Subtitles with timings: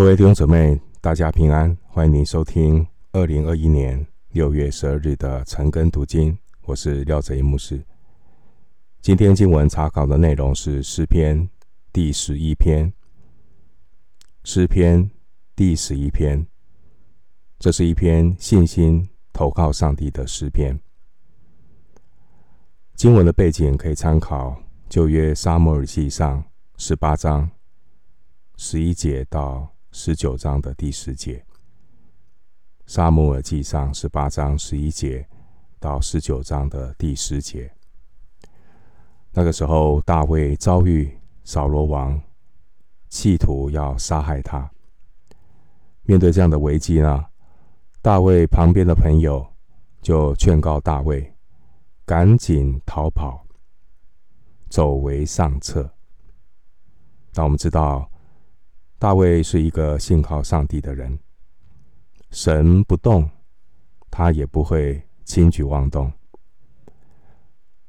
[0.00, 6.38] 各位弟兄姊妹，大家平安，欢迎您收听二零二一年六月十二日的晨更读经。
[6.62, 7.84] 我是廖哲一牧师。
[9.02, 11.46] 今天经文查考的内容是诗篇
[11.92, 12.90] 第十一篇。
[14.42, 15.10] 诗篇
[15.54, 16.46] 第十一篇，
[17.58, 20.80] 这是一篇信心投靠上帝的诗篇。
[22.94, 26.42] 经文的背景可以参考旧约撒母耳记上
[26.78, 27.50] 十八章
[28.56, 31.34] 十一节到十九章的第十节，
[32.86, 35.28] 《撒母耳记上》十八章十一节
[35.80, 37.70] 到十九章的第十节。
[39.32, 42.20] 那个时候，大卫遭遇扫罗王，
[43.08, 44.70] 企图要杀害他。
[46.04, 47.24] 面对这样的危机呢，
[48.00, 49.44] 大卫旁边的朋友
[50.00, 51.34] 就劝告大卫，
[52.06, 53.44] 赶紧逃跑，
[54.68, 55.92] 走为上策。
[57.32, 58.08] 但我们知道。
[59.00, 61.18] 大卫是一个信靠上帝的人，
[62.32, 63.26] 神不动，
[64.10, 66.12] 他也不会轻举妄动。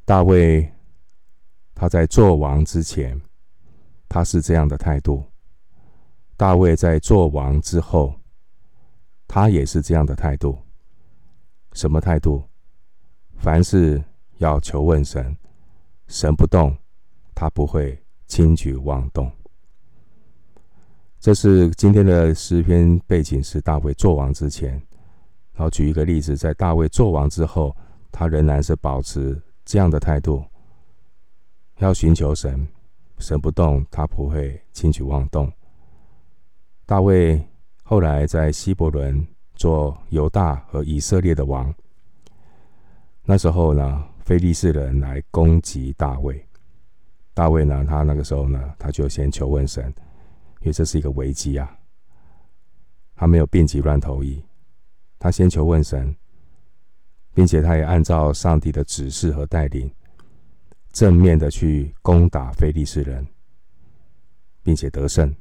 [0.05, 0.71] 大卫
[1.75, 3.21] 他在做王之前，
[4.07, 5.21] 他是这样的态度；
[6.37, 8.15] 大卫在做王之后，
[9.27, 10.57] 他也是这样的态度。
[11.73, 12.41] 什么态度？
[13.35, 14.01] 凡事
[14.37, 15.35] 要求问神，
[16.07, 16.73] 神不动，
[17.35, 19.29] 他不会轻举妄动。
[21.21, 24.71] 这是今天的诗篇背景，是大卫做王之前。
[25.53, 27.77] 然后举一个例子，在大卫做王之后，
[28.11, 30.43] 他仍然是保持这样的态度，
[31.77, 32.67] 要寻求神，
[33.19, 35.51] 神不动，他不会轻举妄动。
[36.87, 37.39] 大卫
[37.83, 41.71] 后来在希伯仑做犹大和以色列的王。
[43.25, 46.43] 那时候呢，非利士人来攻击大卫，
[47.35, 49.93] 大卫呢，他那个时候呢，他就先求问神。
[50.61, 51.77] 因为这是一个危机啊，
[53.15, 54.43] 他没有病急乱投医，
[55.17, 56.15] 他先求问神，
[57.33, 59.91] 并且他也按照上帝的指示和带领，
[60.91, 63.25] 正面的去攻打非利士人，
[64.61, 65.35] 并且得胜。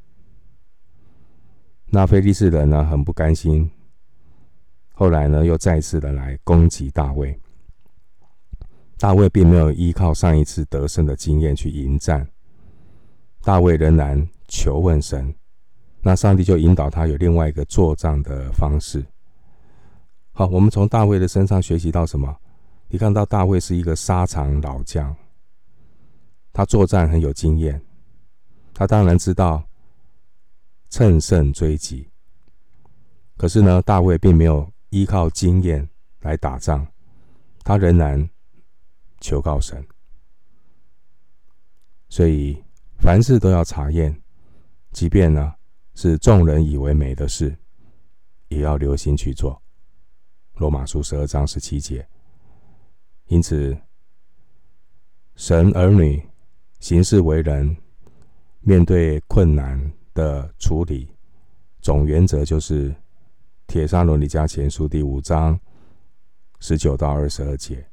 [1.92, 3.70] 那非利士人呢，很不甘心，
[4.94, 7.38] 后来呢，又再次的来攻击大卫。
[8.96, 12.26] 大卫并没有依靠上一次得胜的经验去迎战，
[13.42, 14.26] 大卫仍然。
[14.50, 15.32] 求问神，
[16.02, 19.02] 那上帝就引导他有另外一个作战的方式。
[20.32, 22.36] 好，我们从大卫的身上学习到什么？
[22.88, 25.14] 你看到大卫是一个沙场老将，
[26.52, 27.80] 他作战很有经验，
[28.74, 29.62] 他当然知道
[30.88, 32.08] 乘胜追击。
[33.36, 35.88] 可是呢，大卫并没有依靠经验
[36.22, 36.84] 来打仗，
[37.62, 38.28] 他仍然
[39.20, 39.86] 求告神。
[42.08, 42.60] 所以
[42.98, 44.20] 凡事都要查验。
[44.92, 45.54] 即便呢
[45.94, 47.56] 是众人以为美的事，
[48.48, 49.60] 也要留心去做。
[50.56, 52.06] 罗马书十二章十七节。
[53.26, 53.76] 因此，
[55.36, 56.20] 神儿女
[56.80, 57.76] 行事为人，
[58.60, 61.08] 面对困难的处理，
[61.80, 62.90] 总原则就是
[63.66, 65.58] 《铁砂伦理家前书》第五章
[66.58, 67.86] 十九到二十二节。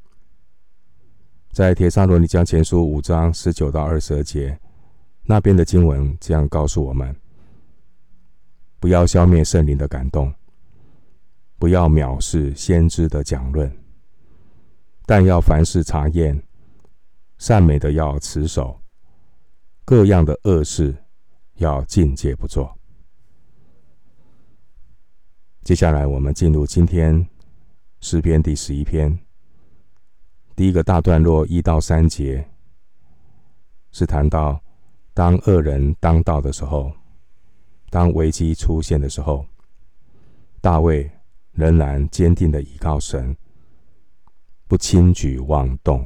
[1.52, 4.60] 在《铁砂伦理家前书》五章十九到二十二节。
[5.30, 7.14] 那边的经文这样告诉我们：
[8.80, 10.34] 不要消灭圣灵的感动，
[11.60, 13.70] 不要藐视先知的讲论，
[15.06, 16.42] 但要凡事查验，
[17.40, 18.80] 善美的要持守，
[19.84, 20.96] 各样的恶事
[21.56, 22.74] 要禁戒不做。
[25.66, 27.28] 接下来，我们进入今天
[28.00, 29.20] 诗篇第十一篇，
[30.56, 32.50] 第一个大段落一到三节，
[33.92, 34.64] 是谈到。
[35.18, 36.94] 当恶人当道的时候，
[37.90, 39.44] 当危机出现的时候，
[40.62, 41.10] 大卫
[41.54, 43.36] 仍然坚定的倚靠神，
[44.68, 46.06] 不轻举妄动。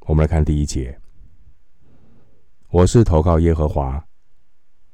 [0.00, 1.00] 我们来看第一节：
[2.68, 4.04] 我是投靠耶和华，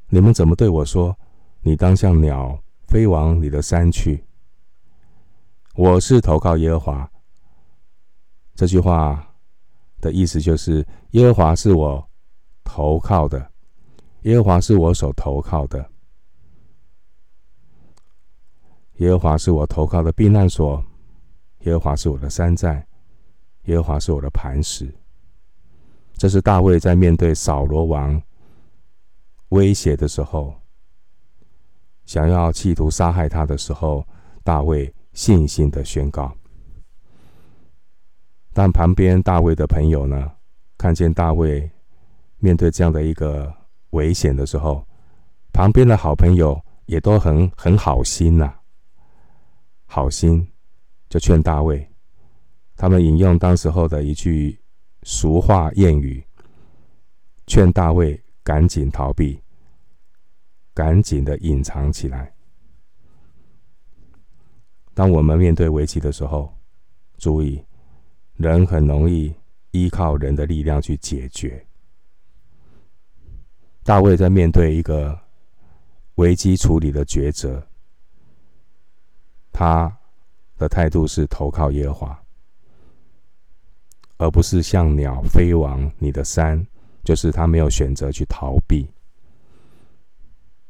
[0.07, 1.19] 你们怎么对我说？
[1.63, 2.57] 你当像鸟
[2.87, 4.25] 飞往你的山去。
[5.75, 7.11] 我是投靠耶和华。
[8.55, 9.29] 这句话。
[10.01, 12.07] 的意思就是，耶和华是我
[12.65, 13.53] 投靠的，
[14.23, 15.91] 耶和华是我所投靠的，
[18.97, 20.85] 耶和华是我投靠的避难所，
[21.61, 22.85] 耶和华是我的山寨，
[23.65, 24.93] 耶和华是我的磐石。
[26.17, 28.21] 这是大卫在面对扫罗王
[29.49, 30.55] 威胁的时候，
[32.07, 34.07] 想要企图杀害他的时候，
[34.43, 36.33] 大卫信心的宣告。
[38.53, 40.31] 但旁边大卫的朋友呢，
[40.79, 41.69] 看见大卫
[42.45, 43.51] 面对这样的一个
[43.93, 44.87] 危险的时候，
[45.51, 48.55] 旁边的好朋友也都很很好心呐、
[49.87, 50.47] 好心
[51.09, 51.89] 就劝大卫。
[52.77, 54.61] 他们引用当时候的一句
[55.05, 56.23] 俗话谚语，
[57.47, 59.41] 劝大卫赶紧逃避，
[60.75, 62.31] 赶紧的隐藏起来。
[64.93, 66.53] 当我们面对危机的时候，
[67.17, 67.65] 注意，
[68.37, 69.35] 人很容易
[69.71, 71.67] 依靠人的力量去解决。
[73.85, 75.17] 大卫在面对一个
[76.15, 77.63] 危机处理的抉择，
[79.53, 79.95] 他
[80.57, 82.23] 的态度是投靠耶和华，
[84.17, 86.67] 而不是像鸟飞往你的山，
[87.05, 88.89] 就是他没有选择去逃避。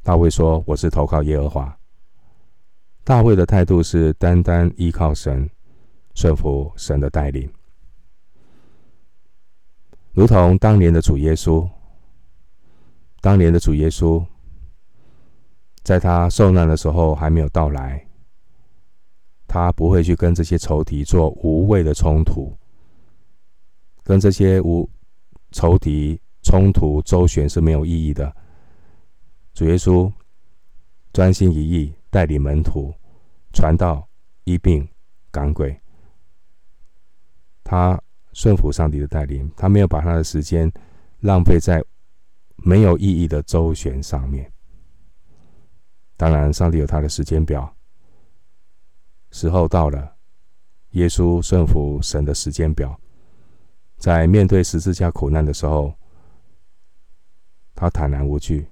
[0.03, 1.79] 大卫说：“我是投靠耶和华。”
[3.05, 5.49] 大卫的态度是单单依靠神，
[6.17, 7.49] 顺服神的带领，
[10.13, 11.65] 如同当年的主耶稣。
[13.25, 14.23] 当年的主耶稣。
[15.83, 18.07] 在他受难的时候还没有到来，
[19.47, 22.55] 他不会去跟这些仇敌做无谓的冲突，
[24.03, 24.89] 跟这些无
[25.53, 28.35] 仇敌冲突周旋是没有意义的。
[29.55, 30.11] 主耶稣
[31.13, 32.95] 专心一意带领门徒
[33.53, 34.07] 传道、
[34.45, 34.87] 医病、
[35.31, 35.79] 赶鬼，
[37.63, 37.99] 他
[38.35, 40.71] 顺服上帝的带领，他没有把他的时间
[41.21, 41.85] 浪费在
[42.65, 44.51] 没有意义的周旋上面。
[46.17, 47.77] 当然，上帝有他的时间表，
[49.31, 50.17] 时候到了，
[50.91, 52.99] 耶稣顺服神的时间表，
[53.99, 55.93] 在面对十字架苦难的时候，
[57.75, 58.67] 他坦然无惧，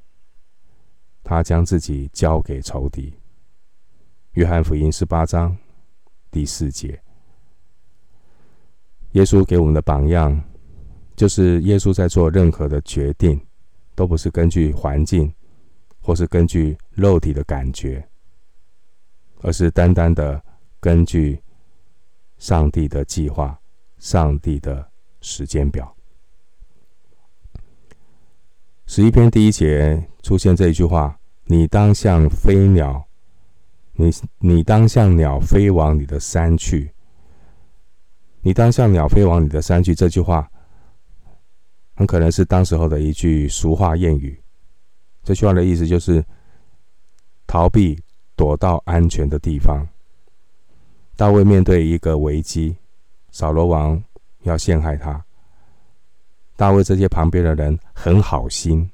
[1.22, 3.12] 他将自己交给仇敌。
[4.32, 5.54] 约翰福音十八章
[6.30, 6.98] 第四节，
[9.10, 10.42] 耶稣给我们的榜样，
[11.14, 13.38] 就是耶稣在做任何的决定，
[13.94, 15.32] 都不是根据环境。
[16.04, 18.04] 或是根据肉体的感觉，
[19.40, 20.42] 而是单单的
[20.80, 21.40] 根据
[22.38, 23.56] 上帝的计划、
[24.00, 24.84] 上帝的
[25.20, 25.94] 时间表。
[28.84, 31.16] 十一篇第一节出现这一句话
[31.46, 33.06] ：“你当像飞鸟，
[33.92, 34.10] 你
[34.40, 36.92] 你当像鸟飞往你的山去。”
[38.42, 39.94] 你当像鸟飞往你的山去。
[39.94, 40.50] 这句话
[41.94, 44.40] 很可能是当时候的一句俗话谚语。
[45.22, 46.24] 这句话的意思就是
[47.46, 47.98] 逃避，
[48.34, 49.86] 躲到安全的地方。
[51.16, 52.76] 大卫面对一个危机，
[53.30, 54.02] 扫罗王
[54.42, 55.24] 要陷害他。
[56.56, 58.90] 大卫这些旁边的人很好心，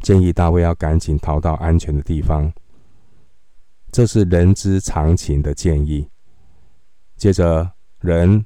[0.00, 2.52] 建议大卫要赶紧逃到安全的地方。
[3.92, 6.08] 这是人之常情的建议。
[7.16, 8.44] 接着，人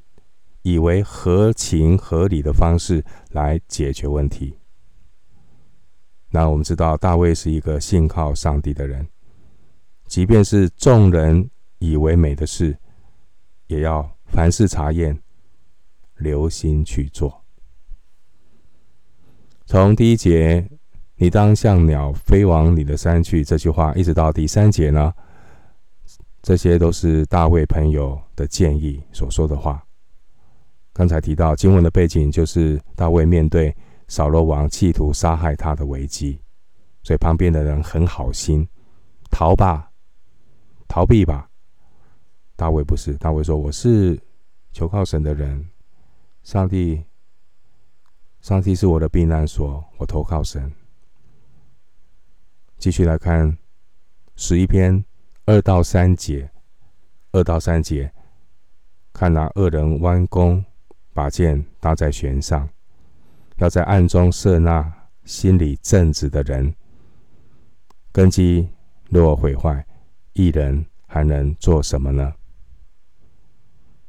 [0.69, 4.59] 以为合情合理的方式来解决问题。
[6.29, 9.09] 那我们知道，大卫是一个信靠上帝的人，
[10.07, 11.49] 即便是众人
[11.79, 12.77] 以为美的事，
[13.69, 15.19] 也要凡事查验，
[16.17, 17.43] 留心去做。
[19.65, 20.69] 从第一节
[21.17, 25.15] “你当像鸟飞往你的山去”这句话，一直到第三节呢，
[26.43, 29.83] 这些都是大卫朋友的建议所说的话。
[30.99, 33.73] 刚才提到经文的背景，就是大卫面对。
[34.09, 36.41] 扫罗王企图杀害他的危机，
[37.03, 38.67] 所以旁边的人很好心，
[39.31, 39.93] 逃吧，
[40.89, 41.49] 逃避吧。
[42.57, 44.19] 大卫不是，大卫说：“我是
[44.73, 45.69] 求靠神的人，
[46.43, 47.05] 上帝，
[48.41, 50.73] 上帝是我的避难所，我投靠神。”
[52.79, 53.57] 继续来看
[54.37, 55.05] 十一篇
[55.45, 56.51] 二到三节，
[57.33, 58.11] 二到三节，
[59.13, 60.65] 看那恶人弯弓，
[61.19, 62.69] 把剑搭在弦上。
[63.57, 64.89] 要在暗中设那
[65.25, 66.73] 心里正直的人，
[68.13, 68.69] 根基
[69.09, 69.85] 若毁坏，
[70.35, 72.33] 一人还能做什么呢？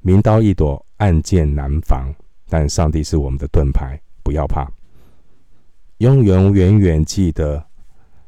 [0.02, 2.14] 明刀易躲，暗箭难防，
[2.48, 4.72] 但上帝是我们的盾牌，不要怕。
[5.98, 7.66] 永永远远记得，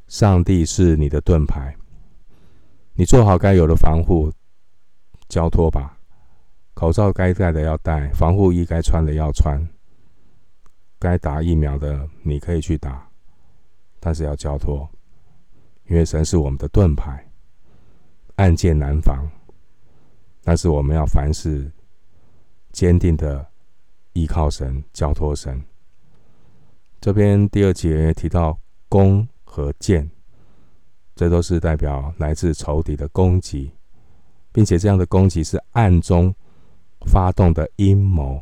[0.07, 1.75] 上帝是你的盾牌。
[2.95, 4.31] 你做好该有的防护，
[5.29, 5.99] 交托吧。
[6.73, 9.61] 口罩该戴的要戴，防护衣该穿的要穿。
[10.97, 13.09] 该打疫苗的，你可以去打，
[13.99, 14.89] 但是要交托，
[15.87, 17.27] 因为神是我们的盾牌，
[18.35, 19.27] 暗箭难防。
[20.43, 21.71] 但是我们要凡事
[22.71, 23.45] 坚定的
[24.13, 25.61] 依靠神，交托神。
[26.99, 28.59] 这边第二节提到
[28.89, 30.09] 弓和箭，
[31.15, 33.71] 这都是代表来自仇敌的攻击，
[34.51, 36.33] 并且这样的攻击是暗中
[37.05, 38.41] 发动的阴谋。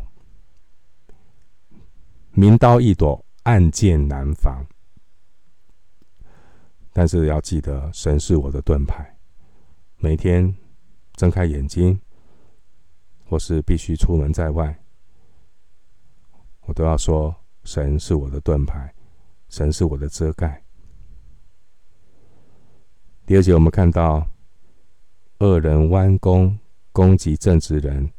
[2.31, 4.65] 明刀易躲，暗箭难防。
[6.93, 9.17] 但是要记得，神是我的盾牌。
[9.97, 10.55] 每天
[11.13, 11.99] 睁开眼睛，
[13.25, 14.77] 或是必须出门在外，
[16.61, 18.93] 我都要说：神是我的盾牌，
[19.49, 20.63] 神是我的遮盖。
[23.25, 24.27] 第二节，我们看到
[25.39, 26.57] 恶人弯弓
[26.91, 28.11] 攻击正直人，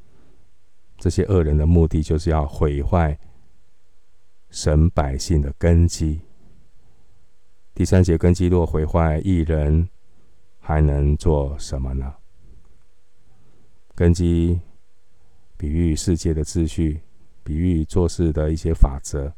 [1.01, 3.19] 这些恶人的目的就是要毁坏
[4.51, 6.21] 神百姓的根基。
[7.75, 9.89] 第三节，根基若毁坏，一人
[10.59, 12.15] 还能做什么呢？
[13.95, 14.61] 根基
[15.57, 17.01] 比喻世界的秩序，
[17.43, 19.33] 比喻做事的一些法则。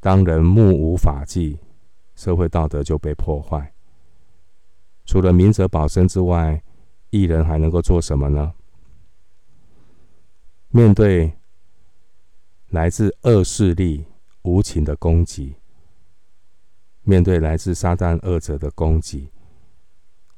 [0.00, 1.58] 当人目无法纪，
[2.14, 3.74] 社会道德就被破坏。
[5.04, 6.62] 除了明哲保身之外，
[7.10, 8.54] 义人还能够做什么呢？
[10.74, 11.30] 面对
[12.70, 14.06] 来自恶势力
[14.40, 15.54] 无情的攻击，
[17.02, 19.28] 面对来自撒旦恶者的攻击，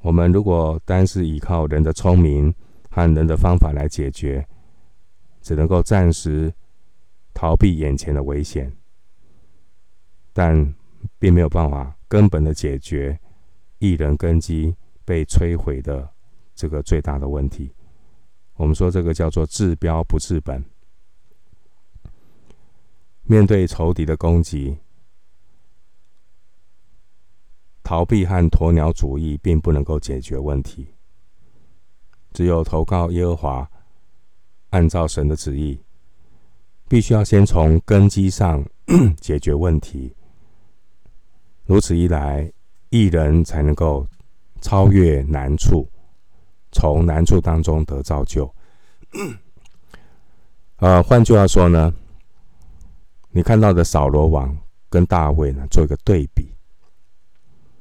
[0.00, 2.52] 我们如果单是依靠人的聪明
[2.90, 4.44] 和人的方法来解决，
[5.40, 6.52] 只能够暂时
[7.32, 8.76] 逃避眼前的危险，
[10.32, 10.74] 但
[11.16, 13.16] 并没有办法根本的解决
[13.78, 14.74] 一人根基
[15.04, 16.10] 被摧毁的
[16.56, 17.72] 这个最大的问题。
[18.56, 20.64] 我们说这个叫做治标不治本。
[23.25, 24.76] 面对仇敌的攻击，
[27.82, 30.87] 逃避和鸵鸟主义并不能够解决问题。
[32.32, 33.70] 只有投靠耶和华，
[34.70, 35.80] 按照神的旨意，
[36.88, 38.64] 必须要先从根基上
[39.20, 40.14] 解决问题。
[41.64, 42.52] 如此一来，
[42.90, 44.06] 义人才能够
[44.61, 45.88] 超越难处，
[46.75, 48.52] 从难处当中得造就。
[50.76, 51.95] 呃，换句话说呢，
[53.31, 54.54] 你看到的扫罗王
[54.90, 56.52] 跟大卫呢，做一个对比。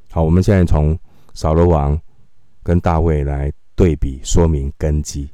[0.10, 0.98] 好，我们现在从
[1.34, 2.00] 扫罗王
[2.62, 5.30] 跟大卫来对比，说明根基。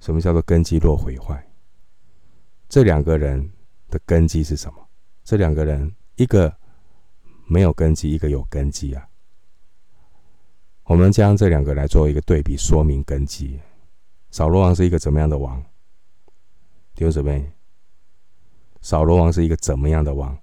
[0.00, 1.46] 什么叫做根基若毁坏？
[2.68, 3.48] 这两个人
[3.88, 4.88] 的根基是什么？
[5.22, 6.52] 这两个人，一个
[7.46, 9.06] 没有根基，一个有根基啊。
[10.84, 13.58] 我们将这两个来做一个对比，说明根基。
[14.30, 15.62] 扫罗王是一个怎么样的王？
[16.94, 17.50] 弟兄姊妹。
[18.82, 20.36] 扫罗王是一个怎么样的王？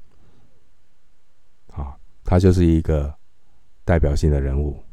[1.74, 3.14] 啊，他就是一个
[3.86, 4.84] 代表性的人物，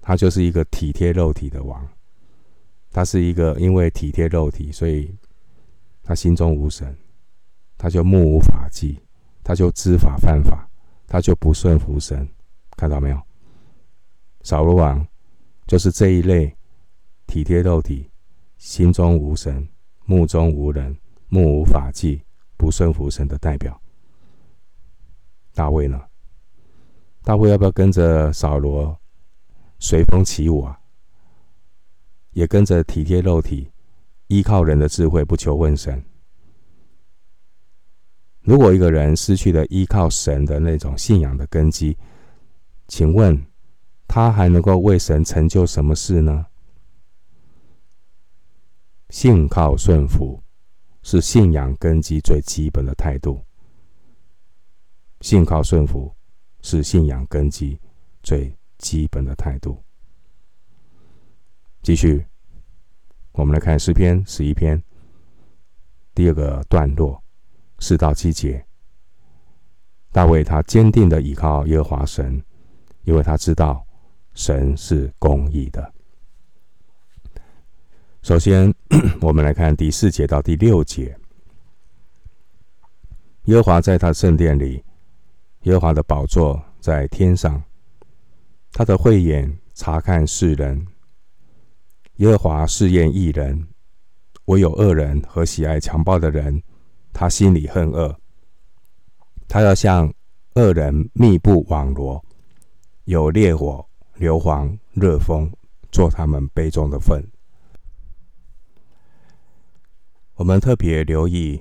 [0.00, 1.86] 他就是一个体贴肉体的王，
[2.90, 5.14] 他是一个因为体贴肉体，所以
[6.02, 6.96] 他心中无神，
[7.76, 8.98] 他就目无法纪，
[9.44, 10.66] 他就知法犯法，
[11.06, 12.26] 他就不顺服神，
[12.78, 13.20] 看到没有？
[14.42, 15.06] 扫罗王
[15.66, 16.56] 就是这一类
[17.26, 18.10] 体贴肉体、
[18.58, 19.66] 心中无神、
[20.04, 20.96] 目中无人。
[21.34, 22.20] 目无法纪、
[22.58, 23.80] 不顺服神的代表。
[25.54, 25.98] 大卫呢？
[27.22, 28.94] 大卫要不要跟着扫罗
[29.78, 30.78] 随风起舞啊？
[32.32, 33.66] 也跟着体贴肉体、
[34.26, 36.04] 依靠人的智慧，不求问神。
[38.42, 41.96] 如果一个人失去了依靠神的那种信仰的根基，
[42.88, 43.42] 请问
[44.14, 46.44] 他还能够为神成就什么事呢？
[49.08, 50.38] 信靠顺服。
[51.02, 53.42] 是信仰根基最基本的态度。
[55.22, 56.14] 信靠顺服
[56.60, 57.80] 是信仰根基
[58.22, 59.82] 最基本的态度。
[61.82, 62.24] 继续，
[63.32, 64.80] 我们来看诗篇十一篇
[66.14, 67.20] 第二个段落
[67.78, 68.64] 四到七节。
[70.12, 72.40] 大卫他坚定的倚靠耶和华神，
[73.04, 73.84] 因为他知道
[74.34, 75.92] 神是公义的。
[78.22, 78.72] 首先，
[79.20, 81.16] 我们来看第四节到第六节。
[83.46, 84.84] 耶和华在他圣殿里，
[85.62, 87.62] 耶和华的宝座在天上，
[88.72, 90.86] 他的慧眼察看世人。
[92.16, 93.66] 耶和华试验一人，
[94.44, 96.62] 唯有恶人和喜爱强暴的人，
[97.12, 98.16] 他心里恨恶。
[99.48, 100.12] 他要向
[100.54, 102.24] 恶人密布网罗，
[103.04, 103.84] 有烈火、
[104.22, 105.52] 硫磺、热风，
[105.90, 107.28] 做他们杯中的粪。
[110.34, 111.60] 我们特别留意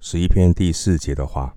[0.00, 1.54] 十一篇第四节的话。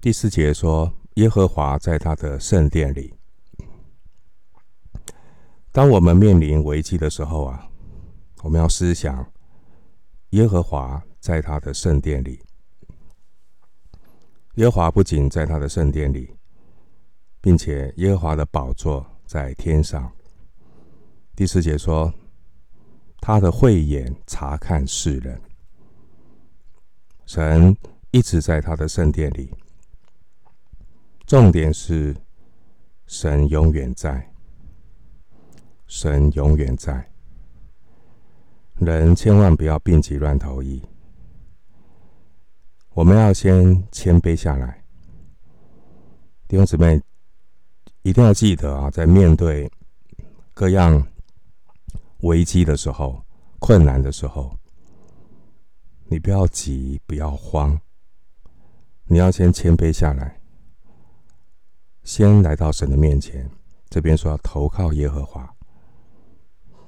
[0.00, 3.14] 第四节说：“耶和华在他的圣殿里。”
[5.70, 7.70] 当我们面临危机的时候啊，
[8.42, 9.24] 我们要思想
[10.30, 12.42] 耶和华在他的圣殿里。
[14.56, 16.34] 耶和华不仅在他的圣殿里，
[17.40, 20.10] 并且耶和华的宝座在天上。
[21.34, 22.12] 第四节说。
[23.22, 25.38] 他的慧眼察看世人，
[27.26, 27.76] 神
[28.12, 29.52] 一直在他的圣殿里。
[31.26, 32.16] 重点是，
[33.06, 34.26] 神永远在，
[35.86, 37.12] 神永远在。
[38.76, 40.82] 人千万不要病急乱投医，
[42.94, 44.82] 我们要先谦卑下来。
[46.48, 46.98] 弟兄姊妹，
[48.02, 49.70] 一定要记得啊，在面对
[50.54, 51.06] 各样
[52.20, 53.22] 危机的时候、
[53.58, 54.56] 困难的时候，
[56.06, 57.78] 你不要急，不要慌，
[59.04, 60.40] 你要先谦卑下来，
[62.02, 63.48] 先来到神的面前。
[63.90, 65.52] 这边说要投靠耶和华，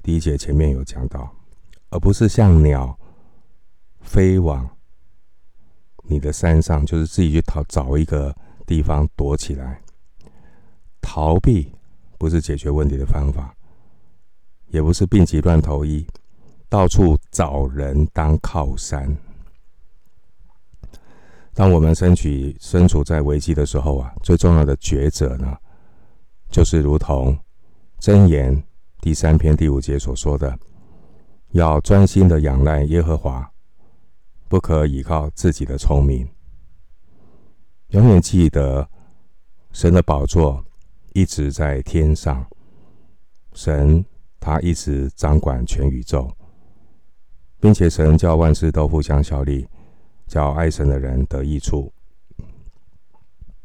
[0.01, 1.29] 第一节前面有讲到。
[1.89, 2.97] 而不是像鸟
[4.01, 4.67] 飞往
[6.05, 9.82] 你的山上，就是自己去逃，找一个地方躲起来。
[11.03, 11.71] 逃避
[12.17, 13.53] 不是解决问题的方法，
[14.69, 16.07] 也不是病急乱投医，
[16.69, 19.15] 到处找人当靠山。
[21.53, 22.29] 当我们身处
[22.59, 25.55] 身处在危机的时候啊，最重要的抉择呢，
[26.49, 27.37] 就是如同
[27.99, 28.63] 箴言
[29.01, 30.57] 第三篇第五节所说的。
[31.51, 33.47] 要专心的仰赖耶和华，
[34.47, 36.27] 不可倚靠自己的聪明。
[37.89, 38.89] 永远记得，
[39.71, 40.65] 神的宝座
[41.13, 42.45] 一直在天上，
[43.53, 44.03] 神
[44.39, 46.31] 他一直掌管全宇宙，
[47.59, 49.67] 并且神叫万事都互相效力，
[50.27, 51.91] 叫爱神的人得益处。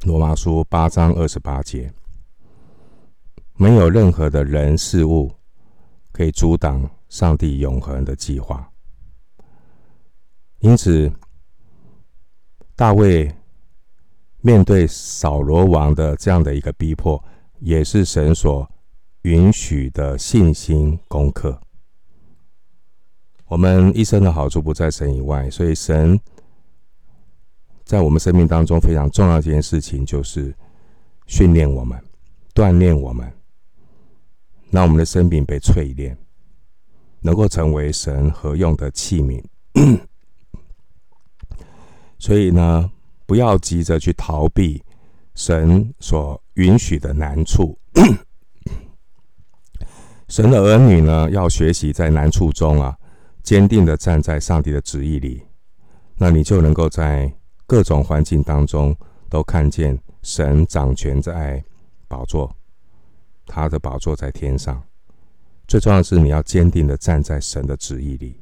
[0.04, 1.92] 罗马书八章二十八节，
[3.56, 5.32] 没有任何的人事物
[6.12, 6.88] 可以阻挡。
[7.08, 8.70] 上帝永恒的计划，
[10.58, 11.10] 因此
[12.76, 13.34] 大卫
[14.42, 17.24] 面对扫罗王的这样的一个逼迫，
[17.60, 18.68] 也是神所
[19.22, 21.60] 允许的信心功课。
[23.46, 26.20] 我们一生的好处不在神以外，所以神
[27.84, 30.54] 在我们生命当中非常重要的一件事情，就是
[31.26, 31.98] 训练我们、
[32.54, 33.32] 锻炼我们，
[34.70, 36.16] 让我们的生命被淬炼。
[37.20, 39.42] 能够成为神合用的器皿，
[42.16, 42.88] 所以呢，
[43.26, 44.80] 不要急着去逃避
[45.38, 47.78] 神所允许的难处。
[50.26, 52.98] 神的儿女呢，要学习在难处中啊，
[53.44, 55.40] 坚定的站在上帝的旨意里，
[56.16, 57.32] 那你就能够在
[57.68, 58.94] 各种环境当中
[59.30, 61.62] 都看见神掌权在
[62.08, 62.52] 宝座，
[63.46, 64.82] 他的宝座在天上。
[65.68, 68.40] 最重要的是，你要坚定的站在神的旨意里。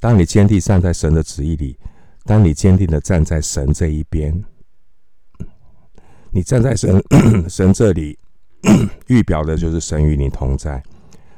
[0.00, 1.78] 当你坚定站在神的旨意里，
[2.24, 4.44] 当你坚定的站在神这一边，
[6.30, 7.02] 你站在神
[7.48, 8.18] 神这里，
[9.08, 10.82] 预表的就是神与你同在。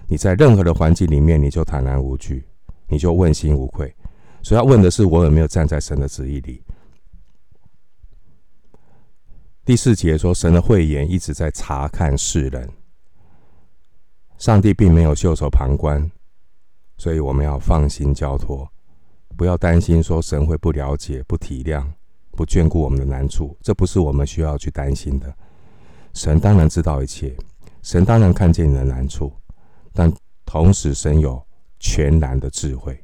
[0.09, 2.45] 你在任何的环境里面，你就坦然无惧，
[2.89, 3.95] 你就问心无愧。
[4.43, 6.63] 所以要问的是，我有没有站在神的旨意里？
[9.65, 12.69] 第四节说，神的慧眼一直在察看世人。
[14.39, 16.11] 上帝并没有袖手旁观，
[16.97, 18.69] 所以我们要放心交托，
[19.37, 21.87] 不要担心说神会不了解、不体谅、
[22.33, 25.35] 不眷顾我们的难处，这不是我们需要去担心的。
[26.15, 27.37] 神当然知道一切，
[27.83, 29.33] 神当然看见你的难处，
[29.93, 30.13] 但
[30.45, 31.43] 同时神有
[31.79, 32.99] 全然的智慧。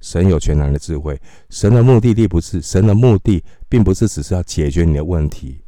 [0.00, 5.60] 神有全然的智慧，神的目的地不是神的目的，并不是只是要解决你的问题，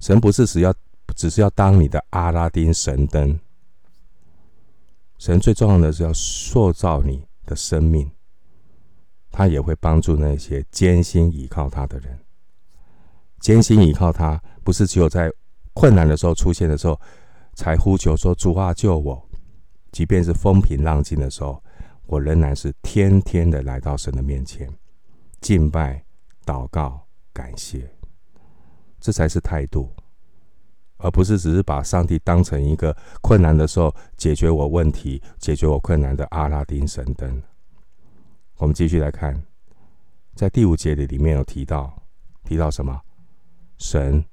[0.00, 0.74] 神不是只要
[1.14, 3.38] 只是要当你的阿拉丁神灯。
[5.16, 8.10] 神最重要的是要塑造你的生命，
[9.32, 12.16] 他也会帮助那些艰辛倚靠他的人。
[13.40, 15.32] 艰辛倚靠他，不是只有在
[15.72, 17.00] 困难的时候出现的时候
[17.54, 19.28] 才呼求说：“主啊，救我！”
[19.90, 21.60] 即便是风平浪静的时候，
[22.06, 24.70] 我仍然是天天的来到神的面前
[25.40, 26.04] 敬拜、
[26.44, 27.90] 祷告、感谢，
[29.00, 29.90] 这才是态度。
[30.98, 37.42] 而不是只是把上帝当成一个困难的时候解决我问题、解决我困难的阿拉丁神灯。
[38.62, 39.42] 我们继续来看，
[40.36, 42.00] 在第五节里里面有提到，
[42.44, 43.02] 提到什么？
[43.76, 44.24] 神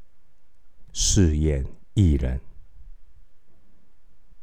[0.93, 1.65] 试验
[1.95, 2.39] 义人。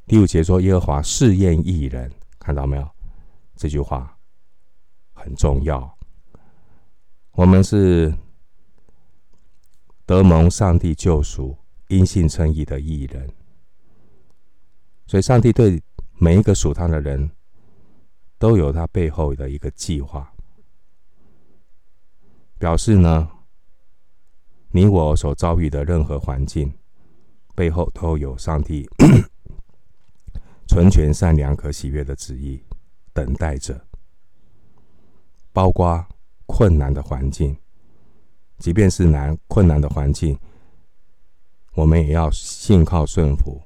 [0.05, 2.91] 第五节说耶和华试验义人，看到没有？
[3.55, 4.19] 这句话
[5.13, 5.97] 很重要。
[7.31, 8.13] 我们是
[10.05, 11.57] 得蒙上帝救赎。
[11.87, 13.31] 因信称义的义人，
[15.07, 15.81] 所以上帝对
[16.19, 17.31] 每一个属他的人
[18.39, 20.33] 都有他背后的一个计划，
[22.59, 23.31] 表示呢，
[24.71, 26.73] 你我所遭遇的任何环境
[27.55, 28.89] 背后都有上帝
[30.69, 32.63] 纯全、善良、可喜悦的旨意
[33.15, 33.87] 等待着，
[35.53, 36.07] 包括
[36.45, 37.57] 困难的环境，
[38.59, 40.39] 即便是难困难的环境，
[41.73, 43.63] 我们也要信靠顺服，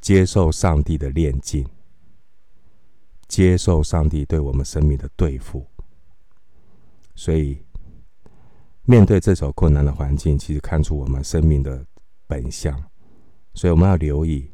[0.00, 1.68] 接受上帝的炼净，
[3.28, 5.66] 接受上帝对我们生命的对付。
[7.14, 7.58] 所以，
[8.82, 11.84] 面对这种困难的环境，其实看出我们生命的
[12.26, 12.78] 本相。
[13.54, 14.50] 所以，我们要留意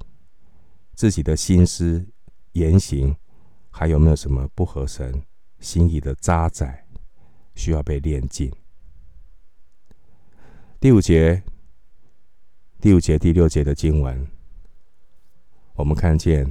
[0.95, 2.07] 自己的心思、
[2.53, 3.17] 言行，
[3.71, 5.23] 还有没有什么不合神
[5.59, 6.73] 心意的渣滓
[7.55, 8.53] 需要被炼净。
[10.79, 11.43] 第五节、
[12.81, 14.27] 第五节、第六节的经文，
[15.75, 16.51] 我们看见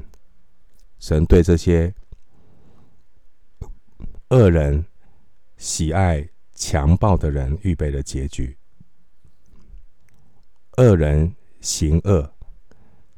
[1.00, 1.94] 神对这些
[4.32, 4.86] 恶人、
[5.58, 8.58] 喜爱强暴的人预备了结局。
[10.78, 12.32] 恶人行恶，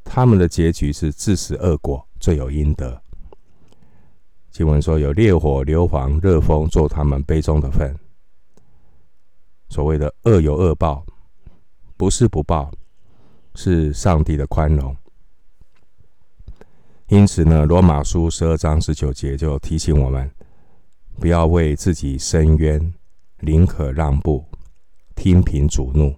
[0.04, 2.99] 他们的结局是自食恶果，罪有应得。
[4.49, 7.95] 经文说：“有烈火、硫磺、热风做他们杯中的分。”
[9.69, 11.06] 所谓的恶有恶报，
[11.95, 12.71] 不是不报，
[13.54, 14.95] 是上帝的宽容。
[17.08, 20.30] 因此呢，《罗马书》十二章十九节就提醒我们，
[21.19, 22.93] 不要为自己伸冤，
[23.39, 24.45] 宁可让步，
[25.15, 26.15] 听凭主怒。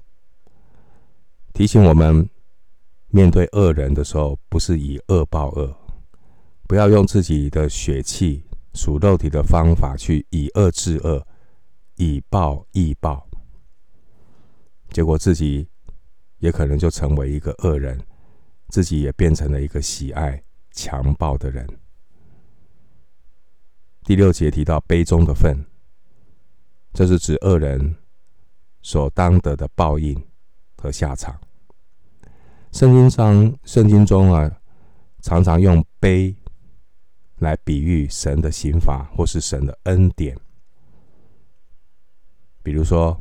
[1.53, 2.27] 提醒我们，
[3.09, 5.75] 面对恶人的时候，不是以恶报恶。
[6.67, 11.25] 不要用自己的血气、属肉体的方法去以恶制恶，
[11.97, 13.23] 以暴易暴，
[14.89, 15.67] 结果自己
[16.39, 18.01] 也可能就成为一个恶人，
[18.69, 21.67] 自己也变成了一个喜爱强暴的人。
[24.05, 25.65] 第六节提到杯中的分，
[26.93, 27.97] 这是指恶人
[28.81, 30.15] 所当得的报应
[30.77, 31.37] 和下场。
[32.71, 34.49] 圣经上、圣经中啊，
[35.21, 36.33] 常常用杯。
[37.39, 40.37] 来比喻神的刑罚，或是神的恩典。
[42.63, 43.19] 比如说，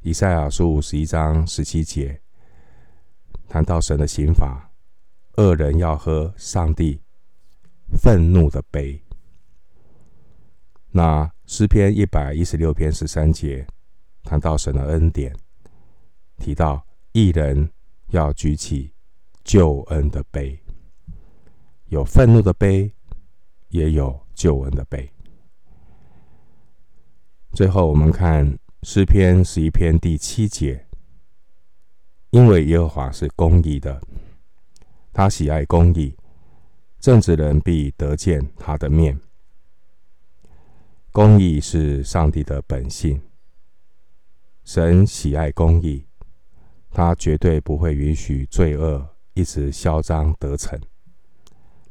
[0.00, 2.20] 以赛亚书五十一章十七节
[3.48, 4.68] 谈到神的刑罚，
[5.36, 7.00] 恶人要喝上帝
[8.02, 9.00] 愤怒的杯。
[10.96, 13.66] 那诗篇一百一十六篇十三节
[14.22, 15.30] 谈到神的恩典，
[16.38, 16.82] 提到
[17.12, 17.70] 一人
[18.08, 18.90] 要举起
[19.44, 20.58] 救恩的杯，
[21.88, 22.90] 有愤怒的杯。
[23.70, 25.10] 也有救恩的杯。
[27.52, 30.86] 最后，我们看诗篇十一篇第七节，
[32.30, 34.00] 因为耶和华是公义的，
[35.12, 36.16] 他喜爱公义，
[37.00, 39.18] 正直人必得见他的面。
[41.16, 43.18] 公义是上帝的本性，
[44.64, 46.04] 神喜爱公义，
[46.90, 49.02] 他绝对不会允许罪恶
[49.32, 50.78] 一直嚣张得逞。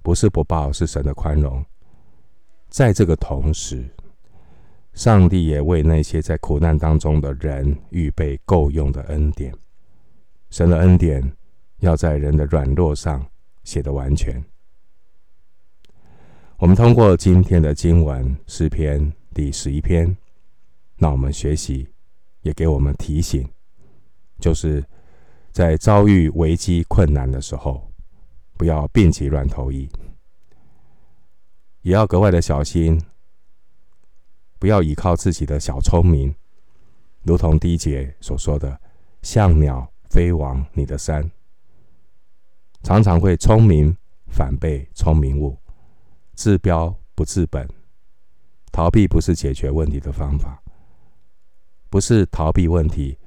[0.03, 1.65] 不是不报，是神的宽容。
[2.69, 3.89] 在这个同时，
[4.93, 9.51] 上帝也为那些在苦难当中的人预备够用的恩典。
[10.51, 11.35] 神的恩典
[11.79, 13.25] 要在人的软弱上
[13.63, 14.39] 写得完全。
[16.57, 20.15] 我们通过今天的经文诗篇第十一篇，
[20.95, 21.85] 让我们学习，
[22.43, 23.45] 也给我们提醒，
[24.39, 24.81] 就是
[25.51, 27.91] 在遭遇危机困难的时候。
[28.57, 29.89] 不要病急乱投医，
[31.81, 33.01] 也要格外的小心。
[34.57, 36.33] 不要依靠自己的小聪明，
[37.23, 38.79] 如同第一节所说的，
[39.21, 41.29] 像鸟飞往你的山，
[42.81, 45.57] 常常会聪明反被聪明误，
[46.35, 47.67] 治标不治本。
[48.71, 50.61] 逃避不是解决问题的方法，
[51.89, 53.17] 不是逃避问题，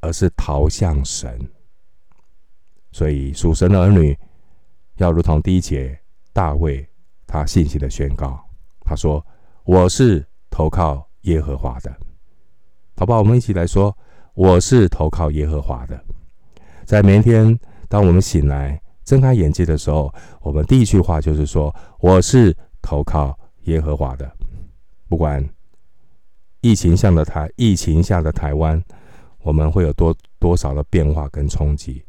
[0.00, 1.38] 而是逃向神。
[2.90, 4.18] 所以属神的儿女。
[4.98, 5.98] 要如同第一节
[6.32, 6.88] 大卫
[7.26, 8.38] 他信心的宣告，
[8.82, 9.26] 他说
[9.66, 11.92] ：“我是投靠耶和华的。”
[12.96, 13.92] 好吧，我们一起来说
[14.34, 16.00] ：“我是投靠耶和华的。”
[16.86, 24.30] 在每一天，当我们醒来睁开眼睛的时候，我们第一句话就是说：“我是投靠耶和华的。”
[25.08, 25.46] 不管
[26.60, 28.82] 疫情下的台，疫情下的台湾，
[29.42, 32.02] 我们会有多多少的变化跟冲击，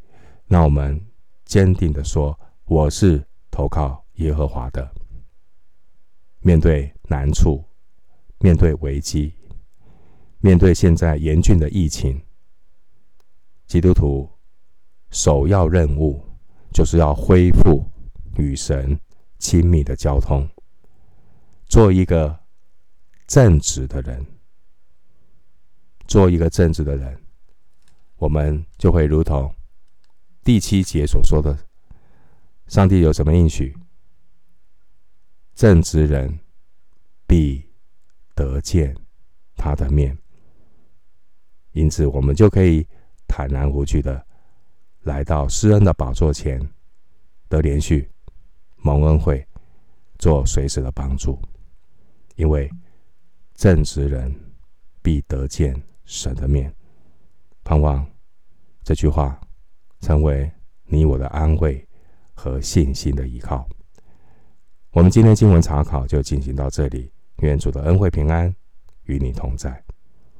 [0.46, 1.00] 那我们
[1.44, 2.36] 坚定的说。
[2.68, 4.90] 我是投靠耶和华的。
[6.40, 7.62] 面对难处，
[8.40, 9.32] 面对危机，
[10.40, 12.20] 面对现在严峻的疫情，
[13.68, 14.28] 基督徒
[15.10, 16.20] 首要任务
[16.76, 17.82] 就是要恢复
[18.36, 19.00] 与神
[19.38, 20.46] 亲密的交通，
[21.64, 22.38] 做一个
[23.26, 24.26] 正直的人，
[26.06, 27.18] 做一个正直的人，
[28.16, 29.50] 我们就会如同
[30.44, 31.56] 第七节所说的。
[32.66, 33.74] 上帝有什么应许？
[35.54, 36.38] 正直人
[37.26, 37.66] 必
[38.34, 38.94] 得见
[39.56, 40.14] 他的面。
[41.72, 42.86] 因此，我们就可以
[43.26, 44.25] 坦然无惧的
[45.06, 46.60] 来到施恩的宝座前，
[47.48, 48.10] 得连续
[48.78, 49.46] 蒙恩惠，
[50.18, 51.40] 做随时的帮助。
[52.34, 52.68] 因为
[53.54, 54.34] 正直人
[55.00, 56.74] 必得见神的面。
[57.62, 58.04] 盼望
[58.82, 59.40] 这句话
[60.00, 60.50] 成为
[60.86, 61.86] 你我的安慰
[62.34, 63.66] 和信心的依靠。
[64.90, 68.52] 我们今天经文查考就进行到这里，愿主的恩惠平安
[69.04, 69.85] 与你同在。